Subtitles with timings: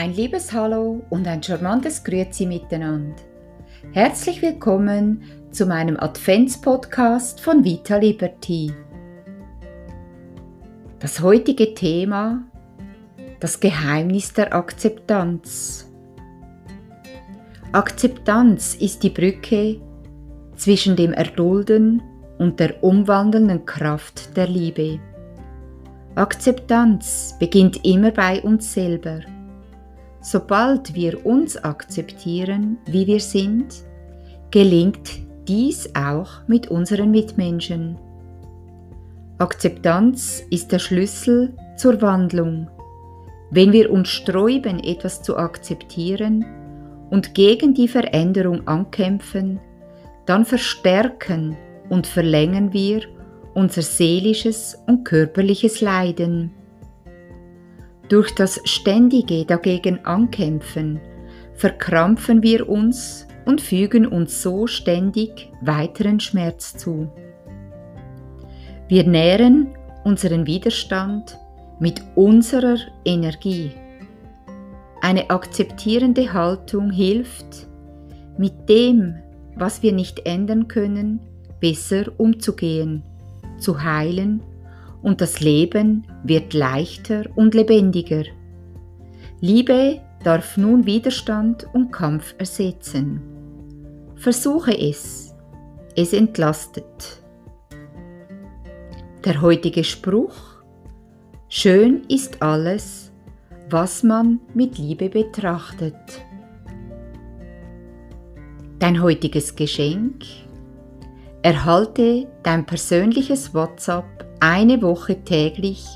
[0.00, 3.16] Ein liebes Hallo und ein charmantes Grüezi miteinander.
[3.92, 8.72] Herzlich willkommen zu meinem Adventspodcast von Vita Liberty.
[11.00, 12.42] Das heutige Thema
[13.40, 15.92] das Geheimnis der Akzeptanz.
[17.72, 19.82] Akzeptanz ist die Brücke
[20.56, 22.02] zwischen dem Erdulden
[22.38, 24.98] und der umwandelnden Kraft der Liebe.
[26.14, 29.20] Akzeptanz beginnt immer bei uns selber.
[30.20, 33.82] Sobald wir uns akzeptieren, wie wir sind,
[34.50, 35.10] gelingt
[35.48, 37.98] dies auch mit unseren Mitmenschen.
[39.38, 42.68] Akzeptanz ist der Schlüssel zur Wandlung.
[43.50, 46.44] Wenn wir uns sträuben, etwas zu akzeptieren
[47.08, 49.58] und gegen die Veränderung ankämpfen,
[50.26, 51.56] dann verstärken
[51.88, 53.02] und verlängern wir
[53.54, 56.52] unser seelisches und körperliches Leiden.
[58.10, 61.00] Durch das ständige dagegen Ankämpfen
[61.54, 67.08] verkrampfen wir uns und fügen uns so ständig weiteren Schmerz zu.
[68.88, 69.68] Wir nähren
[70.02, 71.38] unseren Widerstand
[71.78, 73.70] mit unserer Energie.
[75.00, 77.68] Eine akzeptierende Haltung hilft,
[78.36, 79.14] mit dem,
[79.54, 81.20] was wir nicht ändern können,
[81.60, 83.04] besser umzugehen,
[83.58, 84.42] zu heilen
[85.02, 88.24] und das Leben wird leichter und lebendiger.
[89.40, 93.20] Liebe darf nun Widerstand und Kampf ersetzen.
[94.16, 95.34] Versuche es.
[95.96, 97.22] Es entlastet.
[99.24, 100.50] Der heutige Spruch
[101.52, 103.10] Schön ist alles,
[103.68, 105.96] was man mit Liebe betrachtet.
[108.78, 110.24] Dein heutiges Geschenk
[111.42, 114.04] Erhalte dein persönliches WhatsApp
[114.40, 115.86] eine Woche täglich